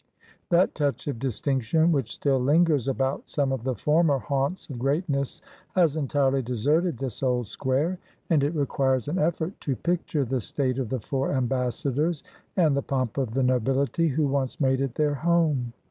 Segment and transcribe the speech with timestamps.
[0.49, 5.43] That touch of distinction which still lingers about some of the former haunts of greatness
[5.75, 10.79] has entirely deserted this old square, and it requires an effort to picture the state
[10.79, 12.23] of the four ambassadors
[12.57, 15.71] and the pomp of the nobility who once made it their home.